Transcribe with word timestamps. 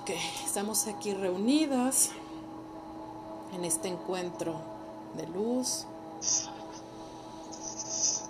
Ok, 0.00 0.12
estamos 0.46 0.86
aquí 0.86 1.12
reunidas 1.12 2.10
en 3.52 3.66
este 3.66 3.88
encuentro 3.88 4.54
de 5.14 5.26
luz. 5.26 5.84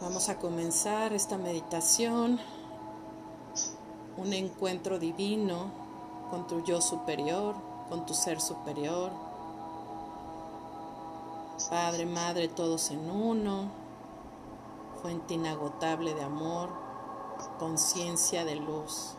Vamos 0.01 0.29
a 0.29 0.38
comenzar 0.38 1.12
esta 1.12 1.38
meditación, 1.38 2.41
un 4.17 4.33
encuentro 4.33 4.98
divino 4.98 5.71
con 6.29 6.48
tu 6.48 6.60
yo 6.64 6.80
superior, 6.80 7.54
con 7.88 8.04
tu 8.04 8.14
ser 8.14 8.40
superior. 8.40 9.12
Padre, 11.68 12.04
Madre, 12.04 12.48
todos 12.48 12.90
en 12.90 13.08
uno, 13.08 13.71
fuente 15.00 15.34
inagotable 15.34 16.14
de 16.14 16.23
amor, 16.24 16.70
conciencia 17.60 18.45
de 18.45 18.56
luz. 18.56 19.14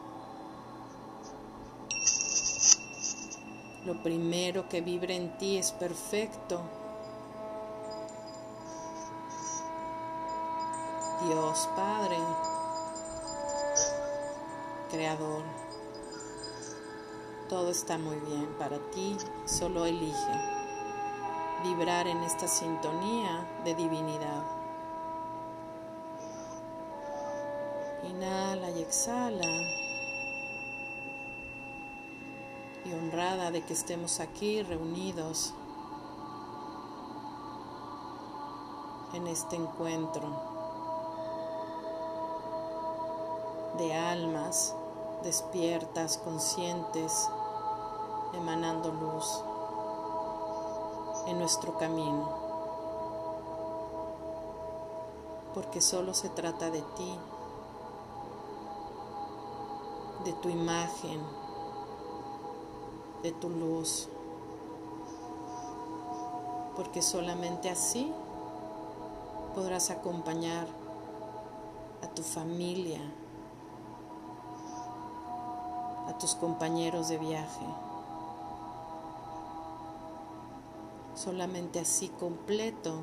Lo 3.86 4.02
primero 4.04 4.70
que 4.70 4.82
vibra 4.82 5.14
en 5.14 5.38
ti 5.38 5.58
es 5.58 5.72
perfecto. 5.72 6.62
Dios 11.26 11.70
Padre, 11.76 12.18
Creador, 14.90 15.44
todo 17.48 17.70
está 17.70 17.98
muy 17.98 18.18
bien 18.18 18.48
para 18.58 18.78
ti, 18.92 19.18
solo 19.46 19.86
elige 19.86 20.62
vibrar 21.64 22.08
en 22.08 22.18
esta 22.24 22.48
sintonía 22.48 23.48
de 23.64 23.76
divinidad. 23.76 24.44
Inhala 28.04 28.70
y 28.72 28.82
exhala. 28.82 29.91
Honrada 32.94 33.52
de 33.52 33.64
que 33.64 33.74
estemos 33.74 34.20
aquí 34.20 34.64
reunidos 34.64 35.54
en 39.14 39.28
este 39.28 39.56
encuentro 39.56 40.22
de 43.78 43.94
almas 43.94 44.76
despiertas, 45.24 46.18
conscientes, 46.18 47.30
emanando 48.34 48.92
luz 48.92 49.44
en 51.28 51.40
nuestro 51.40 51.78
camino. 51.78 52.30
Porque 55.54 55.82
solo 55.82 56.14
se 56.14 56.30
trata 56.30 56.70
de 56.70 56.82
ti, 56.82 57.20
de 60.26 60.34
tu 60.34 60.50
imagen, 60.50 61.22
de 63.24 63.32
tu 63.32 63.50
luz, 63.50 64.10
porque 66.76 67.02
solamente 67.02 67.70
así 67.70 68.12
podrás 69.54 69.90
acompañar 69.92 70.68
a 72.04 72.08
tu 72.08 72.24
familia, 72.24 73.00
a 76.08 76.18
tus 76.18 76.36
compañeros 76.36 77.10
de 77.10 77.18
viaje. 77.18 77.66
Solamente 81.16 81.80
así 81.80 82.10
completo 82.10 82.94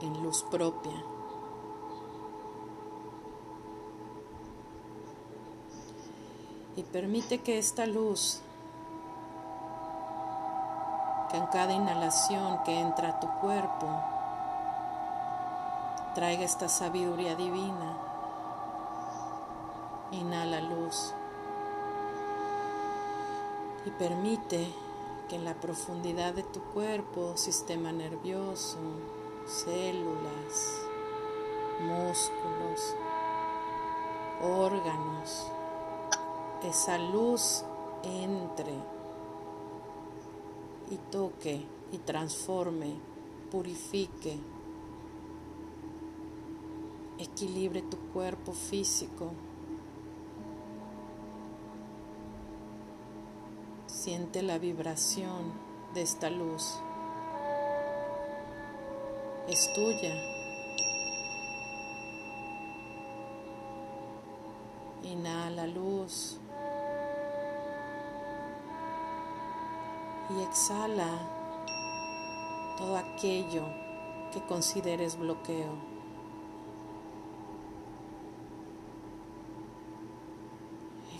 en 0.00 0.22
luz 0.22 0.42
propia. 0.50 1.11
Y 6.76 6.82
permite 6.82 7.40
que 7.40 7.58
esta 7.58 7.86
luz, 7.86 8.40
que 11.30 11.36
en 11.36 11.46
cada 11.46 11.72
inhalación 11.72 12.62
que 12.64 12.78
entra 12.78 13.10
a 13.10 13.20
tu 13.20 13.28
cuerpo, 13.40 13.88
traiga 16.14 16.44
esta 16.44 16.68
sabiduría 16.68 17.34
divina. 17.34 17.96
Inhala 20.12 20.60
luz 20.60 21.14
y 23.86 23.90
permite 23.90 24.72
que 25.28 25.36
en 25.36 25.44
la 25.44 25.54
profundidad 25.54 26.34
de 26.34 26.42
tu 26.42 26.60
cuerpo, 26.60 27.36
sistema 27.36 27.92
nervioso, 27.92 28.78
células, 29.46 30.82
músculos, 31.80 32.94
órganos, 34.42 35.46
esa 36.64 36.98
luz 36.98 37.64
entre 38.04 38.72
y 40.90 40.96
toque 41.10 41.64
y 41.92 41.98
transforme, 41.98 42.94
purifique, 43.50 44.38
equilibre 47.18 47.82
tu 47.82 47.96
cuerpo 48.12 48.52
físico. 48.52 49.30
Siente 53.86 54.42
la 54.42 54.58
vibración 54.58 55.52
de 55.94 56.02
esta 56.02 56.28
luz. 56.28 56.78
Es 59.48 59.72
tuya. 59.74 60.14
Inhala 65.04 65.66
luz. 65.66 66.41
Y 70.38 70.42
exhala 70.42 71.18
todo 72.78 72.96
aquello 72.96 73.64
que 74.32 74.40
consideres 74.46 75.18
bloqueo. 75.18 75.74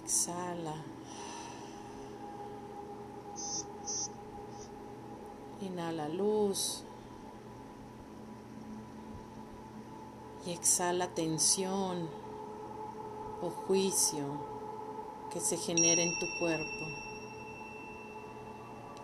Exhala. 0.03 0.75
Inhala 5.61 6.09
luz. 6.09 6.84
Y 10.47 10.51
exhala 10.51 11.09
tensión 11.09 12.09
o 13.41 13.51
juicio 13.51 14.25
que 15.33 15.41
se 15.41 15.56
genera 15.56 16.03
en 16.03 16.19
tu 16.19 16.27
cuerpo. 16.41 17.02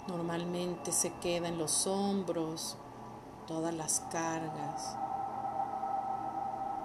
Normalmente 0.09 0.91
se 0.91 1.13
queda 1.21 1.49
en 1.49 1.59
los 1.59 1.87
hombros, 1.87 2.79
todas 3.47 3.75
las 3.75 4.01
cargas, 4.11 4.97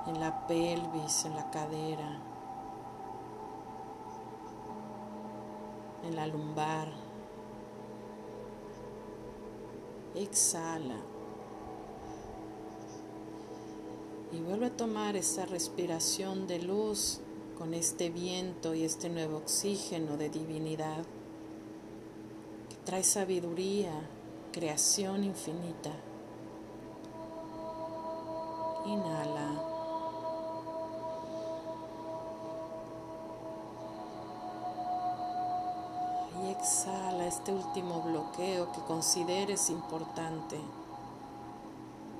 en 0.07 0.19
la 0.19 0.45
pelvis, 0.45 1.23
en 1.23 1.35
la 1.37 1.49
cadera, 1.49 2.19
en 6.03 6.15
la 6.17 6.27
lumbar. 6.27 6.89
Exhala. 10.15 10.97
Y 14.33 14.41
vuelve 14.41 14.65
a 14.65 14.75
tomar 14.75 15.15
esa 15.15 15.45
respiración 15.45 16.45
de 16.45 16.61
luz 16.61 17.21
con 17.57 17.73
este 17.73 18.09
viento 18.09 18.73
y 18.73 18.83
este 18.83 19.09
nuevo 19.09 19.37
oxígeno 19.37 20.17
de 20.17 20.29
divinidad 20.29 21.05
trae 22.85 23.03
sabiduría, 23.03 23.91
creación 24.51 25.23
infinita. 25.23 25.91
Inhala. 28.85 29.69
Y 36.43 36.49
exhala 36.51 37.25
este 37.27 37.53
último 37.53 38.01
bloqueo 38.01 38.71
que 38.73 38.81
consideres 38.81 39.69
importante 39.69 40.59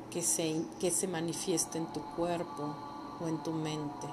que 0.10 0.22
se, 0.22 0.64
que 0.80 0.92
se 0.92 1.08
manifieste 1.08 1.78
en 1.78 1.88
tu 1.88 2.02
cuerpo 2.16 2.74
o 3.20 3.28
en 3.28 3.38
tu 3.44 3.52
mente. 3.52 4.08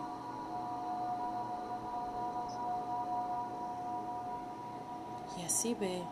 Y 5.39 5.43
así 5.43 5.75
ve 5.75 6.03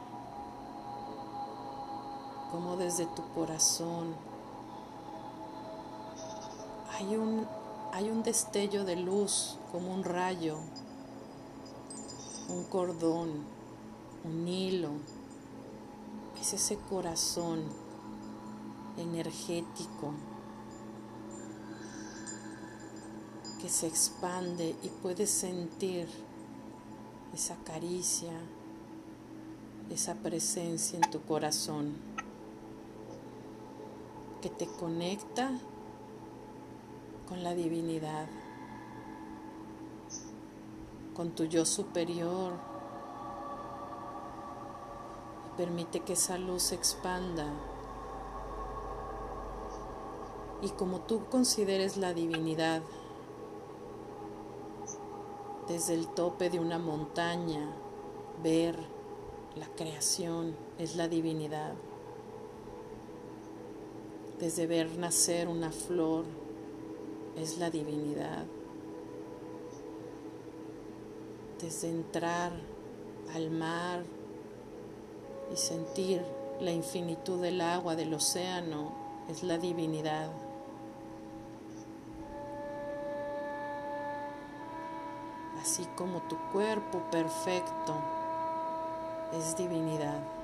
como 2.50 2.76
desde 2.76 3.06
tu 3.06 3.22
corazón 3.34 4.14
hay 6.98 7.14
un, 7.16 7.46
hay 7.92 8.10
un 8.10 8.22
destello 8.22 8.84
de 8.84 8.96
luz, 8.96 9.58
como 9.70 9.94
un 9.94 10.02
rayo, 10.02 10.58
un 12.48 12.64
cordón, 12.64 13.44
un 14.24 14.48
hilo. 14.48 14.90
Es 16.40 16.54
ese 16.54 16.76
corazón 16.76 17.62
energético 18.96 20.12
que 23.60 23.68
se 23.68 23.86
expande 23.86 24.74
y 24.82 24.88
puedes 24.88 25.30
sentir 25.30 26.08
esa 27.34 27.56
caricia, 27.64 28.32
esa 29.90 30.14
presencia 30.14 30.98
en 30.98 31.10
tu 31.10 31.20
corazón 31.22 32.07
que 34.40 34.50
te 34.50 34.66
conecta 34.66 35.50
con 37.28 37.42
la 37.42 37.54
divinidad, 37.54 38.26
con 41.14 41.32
tu 41.32 41.44
yo 41.44 41.64
superior. 41.64 42.52
Permite 45.56 46.00
que 46.00 46.12
esa 46.12 46.38
luz 46.38 46.62
se 46.62 46.76
expanda. 46.76 47.46
Y 50.62 50.70
como 50.70 51.00
tú 51.00 51.24
consideres 51.30 51.96
la 51.96 52.14
divinidad, 52.14 52.82
desde 55.68 55.94
el 55.94 56.08
tope 56.08 56.48
de 56.48 56.60
una 56.60 56.78
montaña, 56.78 57.68
ver 58.42 58.78
la 59.56 59.66
creación 59.76 60.56
es 60.78 60.96
la 60.96 61.08
divinidad. 61.08 61.74
Desde 64.38 64.66
ver 64.66 64.96
nacer 64.98 65.48
una 65.48 65.70
flor 65.70 66.24
es 67.36 67.58
la 67.58 67.70
divinidad. 67.70 68.44
Desde 71.60 71.88
entrar 71.88 72.52
al 73.34 73.50
mar 73.50 74.04
y 75.52 75.56
sentir 75.56 76.22
la 76.60 76.70
infinitud 76.70 77.40
del 77.40 77.60
agua, 77.60 77.96
del 77.96 78.14
océano, 78.14 78.92
es 79.28 79.42
la 79.42 79.58
divinidad. 79.58 80.30
así 85.68 85.86
como 85.96 86.22
tu 86.22 86.36
cuerpo 86.50 87.02
perfecto 87.10 87.94
es 89.38 89.54
divinidad. 89.56 90.37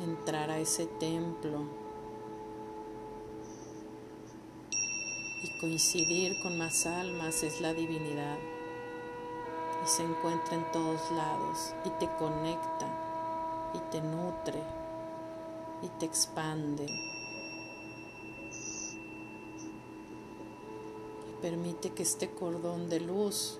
Entrar 0.00 0.50
a 0.50 0.58
ese 0.58 0.86
templo 0.86 1.60
y 5.42 5.58
coincidir 5.58 6.38
con 6.42 6.58
más 6.58 6.84
almas 6.86 7.42
es 7.42 7.60
la 7.60 7.72
divinidad. 7.72 8.36
Y 9.84 9.88
se 9.88 10.02
encuentra 10.02 10.54
en 10.54 10.70
todos 10.72 11.10
lados 11.12 11.74
y 11.84 11.90
te 11.98 12.08
conecta 12.18 12.86
y 13.74 13.78
te 13.90 14.00
nutre 14.02 14.60
y 15.82 15.88
te 15.98 16.06
expande. 16.06 16.86
Permite 21.40 21.90
que 21.90 22.02
este 22.02 22.30
cordón 22.30 22.88
de 22.88 23.00
luz 23.00 23.58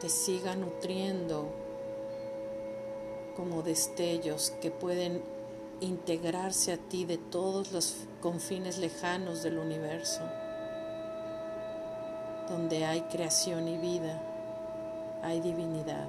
te 0.00 0.08
siga 0.08 0.56
nutriendo 0.56 1.59
como 3.36 3.62
destellos 3.62 4.52
que 4.60 4.70
pueden 4.70 5.22
integrarse 5.80 6.72
a 6.72 6.76
ti 6.76 7.04
de 7.04 7.18
todos 7.18 7.72
los 7.72 7.96
confines 8.20 8.78
lejanos 8.78 9.42
del 9.42 9.58
universo, 9.58 10.20
donde 12.48 12.84
hay 12.84 13.02
creación 13.02 13.68
y 13.68 13.78
vida, 13.78 14.20
hay 15.22 15.40
divinidad. 15.40 16.08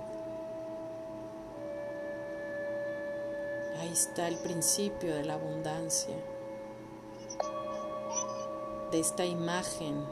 Ahí 3.79 3.91
está 3.91 4.27
el 4.27 4.37
principio 4.37 5.15
de 5.15 5.23
la 5.23 5.35
abundancia 5.35 6.15
de 8.91 8.99
esta 8.99 9.25
imagen 9.25 10.05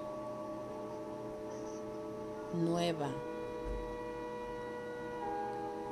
nueva, 2.53 3.09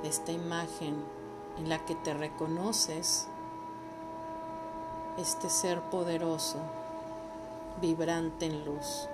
esta 0.03 0.31
imagen 0.31 1.03
en 1.57 1.69
la 1.69 1.85
que 1.85 1.95
te 1.95 2.13
reconoces, 2.13 3.27
este 5.17 5.49
ser 5.49 5.81
poderoso, 5.89 6.59
vibrante 7.81 8.45
en 8.45 8.65
luz. 8.65 9.07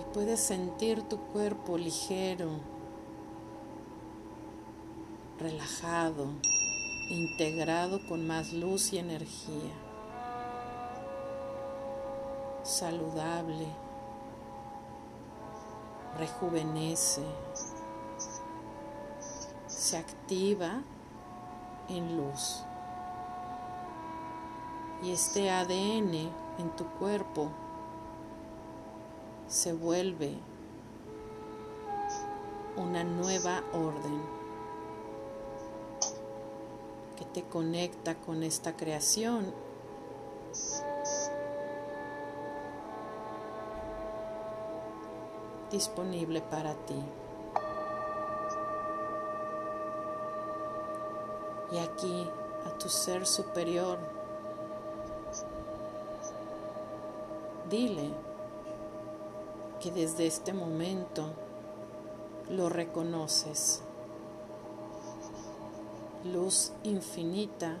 Y 0.00 0.12
puedes 0.12 0.40
sentir 0.40 1.02
tu 1.02 1.18
cuerpo 1.18 1.78
ligero, 1.78 2.48
relajado 5.38 6.26
integrado 7.10 7.98
con 8.06 8.24
más 8.26 8.52
luz 8.52 8.92
y 8.92 8.98
energía, 8.98 9.74
saludable, 12.62 13.66
rejuvenece, 16.20 17.22
se 19.66 19.96
activa 19.96 20.82
en 21.88 22.16
luz. 22.16 22.62
Y 25.02 25.10
este 25.10 25.50
ADN 25.50 26.14
en 26.58 26.76
tu 26.76 26.84
cuerpo 26.98 27.48
se 29.48 29.72
vuelve 29.72 30.36
una 32.76 33.02
nueva 33.02 33.64
orden 33.72 34.40
te 37.32 37.42
conecta 37.44 38.14
con 38.16 38.42
esta 38.42 38.76
creación. 38.76 39.52
Disponible 45.70 46.40
para 46.42 46.74
ti. 46.86 47.02
Y 51.72 51.78
aquí 51.78 52.28
a 52.66 52.78
tu 52.78 52.88
ser 52.88 53.26
superior, 53.26 53.98
dile 57.68 58.10
que 59.80 59.90
desde 59.90 60.26
este 60.26 60.52
momento 60.52 61.32
lo 62.48 62.68
reconoces 62.68 63.82
luz 66.24 66.72
infinita, 66.82 67.78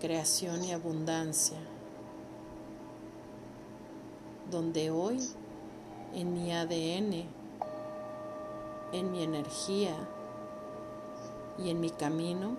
creación 0.00 0.64
y 0.64 0.72
abundancia, 0.72 1.58
donde 4.50 4.90
hoy 4.90 5.20
en 6.14 6.34
mi 6.34 6.52
ADN, 6.52 7.26
en 8.92 9.12
mi 9.12 9.22
energía 9.22 9.96
y 11.58 11.70
en 11.70 11.80
mi 11.80 11.90
camino, 11.90 12.56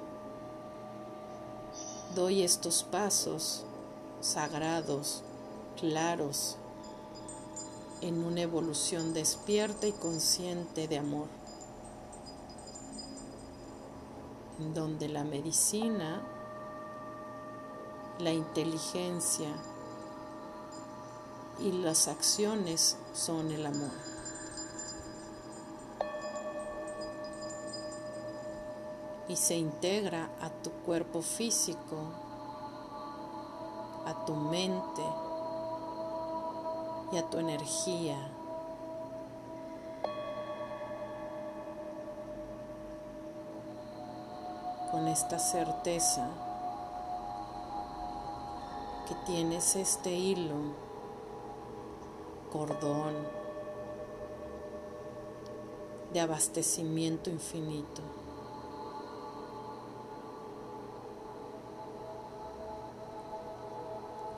doy 2.15 2.43
estos 2.43 2.83
pasos 2.83 3.65
sagrados, 4.21 5.23
claros, 5.79 6.57
en 8.01 8.23
una 8.23 8.41
evolución 8.41 9.13
despierta 9.13 9.87
y 9.87 9.91
consciente 9.93 10.87
de 10.87 10.97
amor. 10.97 11.27
donde 14.73 15.09
la 15.09 15.23
medicina, 15.23 16.21
la 18.19 18.31
inteligencia 18.31 19.49
y 21.59 21.71
las 21.71 22.07
acciones 22.07 22.97
son 23.13 23.51
el 23.51 23.65
amor. 23.65 23.91
Y 29.27 29.35
se 29.35 29.55
integra 29.55 30.29
a 30.41 30.49
tu 30.49 30.71
cuerpo 30.85 31.21
físico, 31.21 31.97
a 34.05 34.25
tu 34.25 34.35
mente 34.35 35.03
y 37.11 37.17
a 37.17 37.29
tu 37.29 37.37
energía. 37.37 38.17
con 44.93 45.07
esta 45.07 45.39
certeza 45.39 46.29
que 49.07 49.15
tienes 49.25 49.75
este 49.75 50.11
hilo, 50.11 50.75
cordón 52.53 53.15
de 56.13 56.19
abastecimiento 56.19 57.31
infinito. 57.31 58.03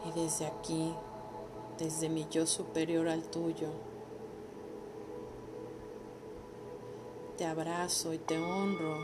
Y 0.06 0.18
desde 0.18 0.46
aquí, 0.46 0.96
desde 1.78 2.08
mi 2.08 2.26
yo 2.30 2.48
superior 2.48 3.10
al 3.10 3.24
tuyo, 3.24 3.68
te 7.38 7.46
abrazo 7.46 8.14
y 8.14 8.18
te 8.18 8.40
honro 8.40 8.96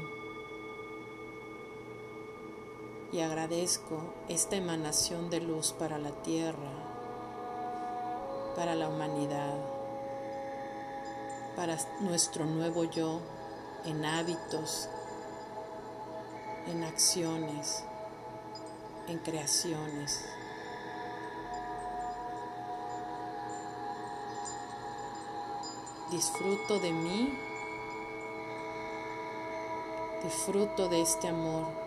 y 3.12 3.20
agradezco 3.20 4.14
esta 4.30 4.56
emanación 4.56 5.30
de 5.30 5.42
luz 5.42 5.74
para 5.74 5.98
la 5.98 6.12
tierra, 6.22 6.91
para 8.56 8.76
la 8.76 8.88
humanidad, 8.90 9.56
para 11.56 11.78
nuestro 12.00 12.46
nuevo 12.46 12.84
yo 12.84 13.20
en 13.86 14.06
hábitos, 14.06 14.90
en 16.68 16.84
acciones, 16.84 17.84
en 19.08 19.18
creaciones. 19.20 20.26
Disfruto 26.12 26.80
de 26.80 26.92
mí, 26.92 27.40
disfruto 30.24 30.90
de 30.90 31.02
este 31.02 31.30
amor. 31.30 31.81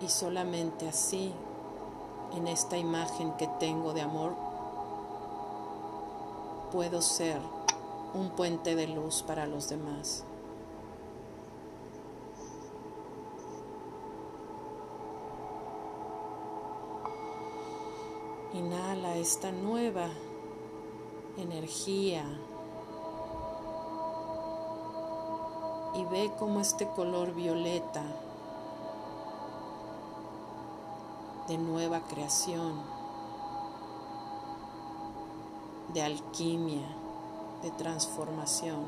Y 0.00 0.08
solamente 0.08 0.88
así, 0.88 1.32
en 2.34 2.48
esta 2.48 2.76
imagen 2.76 3.32
que 3.32 3.46
tengo 3.58 3.94
de 3.94 4.02
amor, 4.02 4.34
puedo 6.70 7.00
ser 7.00 7.40
un 8.12 8.30
puente 8.30 8.74
de 8.76 8.88
luz 8.88 9.22
para 9.22 9.46
los 9.46 9.68
demás. 9.68 10.24
Inhala 18.52 19.16
esta 19.16 19.50
nueva 19.52 20.08
energía 21.36 22.24
y 25.94 26.04
ve 26.06 26.30
cómo 26.38 26.60
este 26.60 26.86
color 26.88 27.34
violeta 27.34 28.02
de 31.48 31.58
nueva 31.58 32.00
creación, 32.00 32.80
de 35.94 36.02
alquimia, 36.02 36.86
de 37.62 37.70
transformación, 37.72 38.84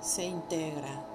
se 0.00 0.24
integra 0.24 1.10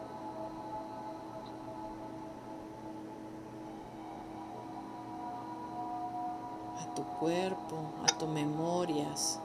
tu 6.95 7.03
cuerpo, 7.19 7.75
a 8.03 8.17
tus 8.17 8.29
memorias, 8.29 9.39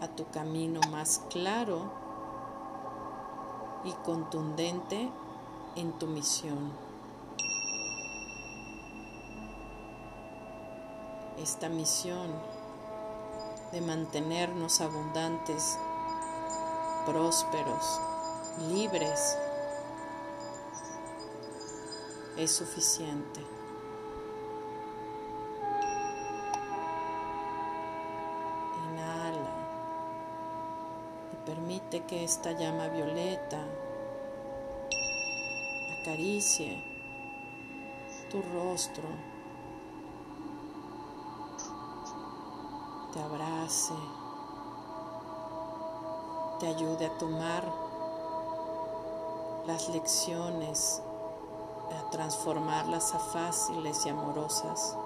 a 0.00 0.06
tu 0.08 0.26
camino 0.26 0.80
más 0.90 1.22
claro 1.30 1.90
y 3.84 3.92
contundente 4.04 5.10
en 5.78 5.92
tu 5.98 6.06
misión. 6.06 6.72
Esta 11.38 11.68
misión 11.68 12.32
de 13.72 13.80
mantenernos 13.80 14.80
abundantes, 14.80 15.78
prósperos, 17.06 18.00
libres, 18.70 19.38
es 22.36 22.50
suficiente. 22.50 23.58
Permite 31.48 32.04
que 32.04 32.24
esta 32.24 32.52
llama 32.52 32.88
violeta 32.88 33.64
acaricie 36.08 36.82
tu 38.30 38.40
rostro, 38.40 39.04
te 43.12 43.20
abrace, 43.20 43.92
te 46.60 46.68
ayude 46.68 47.04
a 47.04 47.18
tomar 47.18 47.62
las 49.66 49.90
lecciones, 49.90 51.02
a 51.92 52.08
transformarlas 52.10 53.14
a 53.14 53.18
fáciles 53.18 54.06
y 54.06 54.08
amorosas 54.08 54.96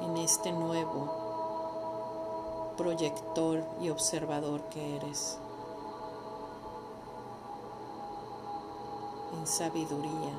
en 0.00 0.16
este 0.16 0.52
nuevo 0.52 2.72
proyector 2.78 3.62
y 3.78 3.90
observador 3.90 4.62
que 4.70 4.96
eres. 4.96 5.38
En 9.42 9.48
sabiduría. 9.48 10.34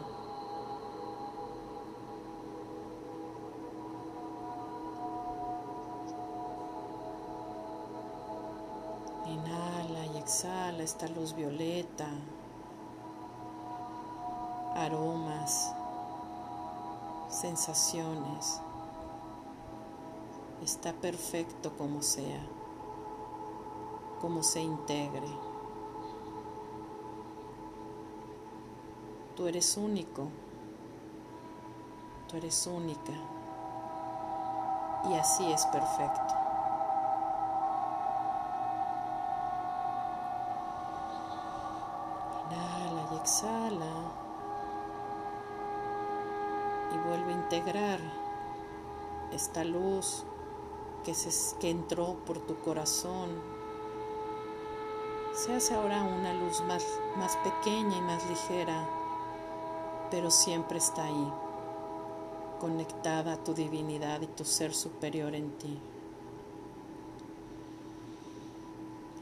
Inhala 9.26 10.06
y 10.06 10.18
exhala 10.20 10.84
esta 10.84 11.10
luz 11.10 11.36
violeta, 11.36 12.08
aromas, 14.74 15.74
sensaciones 17.28 18.62
está 20.64 20.94
perfecto 20.94 21.74
como 21.78 22.02
sea, 22.02 22.42
como 24.22 24.44
se 24.44 24.62
integre. 24.62 25.53
Tú 29.36 29.48
eres 29.48 29.78
único, 29.78 30.28
tú 32.28 32.38
eres 32.38 32.68
única. 32.68 33.14
Y 35.10 35.16
así 35.16 35.52
es 35.52 35.66
perfecto. 35.66 36.36
Inhala 42.52 43.10
y 43.12 43.16
exhala. 43.18 43.92
Y 46.94 47.08
vuelve 47.08 47.34
a 47.34 47.38
integrar 47.38 48.00
esta 49.32 49.64
luz 49.64 50.26
que, 51.04 51.16
se, 51.16 51.58
que 51.58 51.72
entró 51.72 52.18
por 52.26 52.38
tu 52.40 52.56
corazón. 52.60 53.30
Se 55.34 55.56
hace 55.56 55.74
ahora 55.74 56.04
una 56.04 56.34
luz 56.36 56.62
más, 56.62 56.86
más 57.18 57.36
pequeña 57.38 57.98
y 57.98 58.02
más 58.02 58.24
ligera, 58.30 58.88
pero 60.14 60.30
siempre 60.30 60.78
está 60.78 61.06
ahí, 61.06 61.34
conectada 62.60 63.34
a 63.34 63.44
tu 63.44 63.56
divinidad 63.56 64.22
y 64.22 64.28
tu 64.28 64.46
ser 64.46 64.76
superior 64.76 65.34
en 65.34 65.50
ti. 65.58 65.80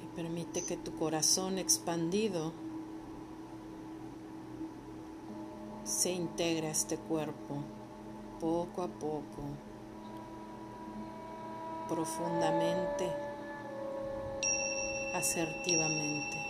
Y 0.03 0.15
permite 0.17 0.65
que 0.65 0.75
tu 0.75 0.93
corazón 0.97 1.59
expandido 1.59 2.51
se 5.85 6.11
integre 6.11 6.67
a 6.67 6.71
este 6.71 6.97
cuerpo 6.97 7.63
poco 8.41 8.83
a 8.83 8.89
poco 8.89 9.43
profundamente, 11.87 13.09
asertivamente. 15.15 16.40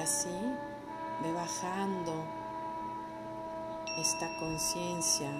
Así 0.00 0.28
ve 1.22 1.32
bajando 1.32 2.24
esta 3.98 4.34
conciencia 4.38 5.30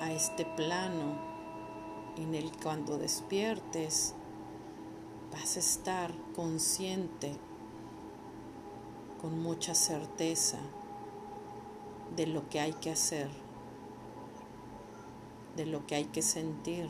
a 0.00 0.10
este 0.12 0.44
plano 0.44 1.16
en 2.16 2.34
el 2.34 2.50
cuando 2.62 2.98
despiertes 2.98 4.14
vas 5.30 5.56
a 5.56 5.58
estar 5.58 6.10
consciente 6.34 7.36
con 9.20 9.40
mucha 9.42 9.74
certeza 9.74 10.58
de 12.16 12.26
lo 12.26 12.48
que 12.48 12.60
hay 12.60 12.72
que 12.72 12.90
hacer, 12.90 13.28
de 15.56 15.66
lo 15.66 15.86
que 15.86 15.96
hay 15.96 16.04
que 16.06 16.22
sentir, 16.22 16.88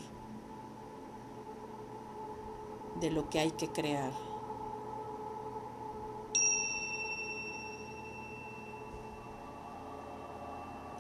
de 3.00 3.10
lo 3.10 3.28
que 3.28 3.40
hay 3.40 3.50
que 3.50 3.68
crear. 3.68 4.27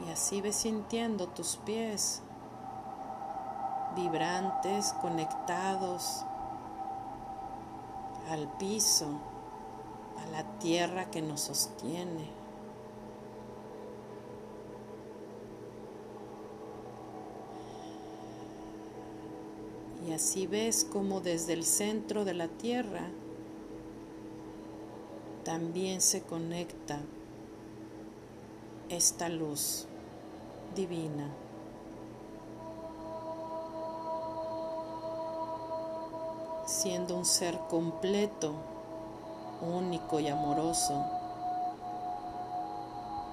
Y 0.08 0.10
así 0.10 0.40
ves 0.40 0.56
sintiendo 0.56 1.28
tus 1.28 1.56
pies 1.66 2.22
vibrantes, 3.94 4.94
conectados 5.02 6.24
al 8.30 8.48
piso, 8.56 9.20
a 10.16 10.30
la 10.30 10.44
tierra 10.60 11.10
que 11.10 11.20
nos 11.20 11.42
sostiene. 11.42 12.30
Y 20.06 20.12
así 20.14 20.46
ves 20.46 20.86
como 20.90 21.20
desde 21.20 21.52
el 21.52 21.66
centro 21.66 22.24
de 22.24 22.32
la 22.32 22.48
tierra 22.48 23.10
también 25.44 26.00
se 26.00 26.22
conecta 26.22 26.98
esta 28.88 29.28
luz 29.28 29.86
divina. 30.74 31.28
Siendo 36.66 37.16
un 37.16 37.24
ser 37.24 37.58
completo, 37.68 38.54
único 39.60 40.20
y 40.20 40.28
amoroso, 40.28 41.04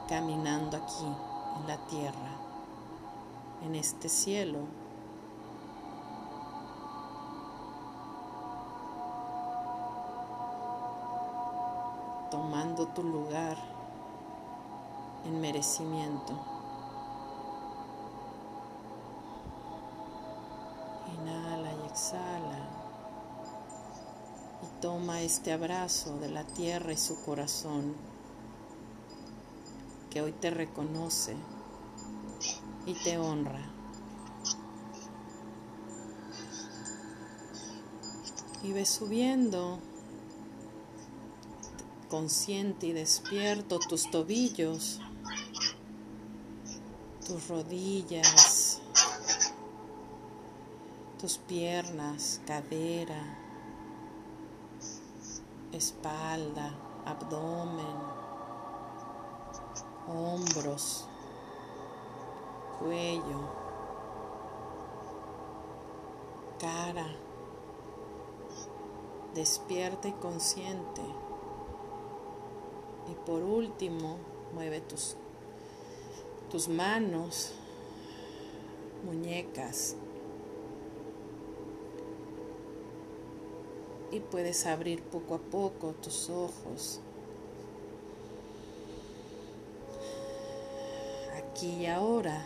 caminando 0.08 0.78
aquí 0.78 1.06
en 1.60 1.68
la 1.68 1.78
tierra, 1.88 2.32
en 3.66 3.76
este 3.76 4.10
cielo 4.10 4.60
tomando 12.36 12.88
tu 12.88 13.02
lugar 13.02 13.58
en 15.26 15.40
merecimiento. 15.40 16.55
Exhala. 21.96 22.60
Y 24.64 24.82
toma 24.82 25.22
este 25.22 25.54
abrazo 25.54 26.18
de 26.18 26.30
la 26.30 26.44
tierra 26.44 26.92
y 26.92 26.98
su 26.98 27.22
corazón 27.24 27.96
que 30.10 30.22
hoy 30.22 30.34
te 30.34 30.50
reconoce 30.50 31.36
y 32.86 32.94
te 32.96 33.18
honra. 33.18 33.72
Y 38.64 38.74
ve 38.74 38.86
subiendo 38.86 39.80
consciente 42.10 42.88
y 42.88 42.94
despierto 42.94 43.80
tus 43.80 44.10
tobillos, 44.10 45.00
tus 47.26 47.48
rodillas, 47.48 48.75
tus 51.26 51.40
piernas, 51.40 52.40
cadera, 52.46 53.20
espalda, 55.72 56.72
abdomen, 57.04 57.98
hombros, 60.08 61.08
cuello, 62.78 63.40
cara, 66.60 67.08
despierta 69.34 70.08
y 70.08 70.12
consciente. 70.12 71.02
Y 73.10 73.16
por 73.26 73.42
último, 73.42 74.18
mueve 74.54 74.80
tus, 74.82 75.18
tus 76.52 76.68
manos, 76.70 77.56
muñecas. 79.04 79.96
Y 84.12 84.20
puedes 84.20 84.66
abrir 84.66 85.04
poco 85.04 85.36
a 85.36 85.40
poco 85.40 85.94
tus 86.02 86.30
ojos. 86.30 87.00
Aquí 91.38 91.84
y 91.84 91.86
ahora. 91.88 92.44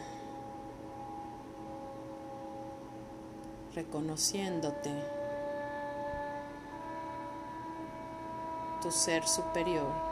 Reconociéndote. 3.75 4.91
Tu 8.81 8.91
ser 8.91 9.27
superior 9.27 10.09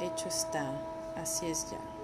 hecho 0.00 0.28
está, 0.28 0.72
así 1.16 1.46
es 1.46 1.70
ya. 1.70 1.95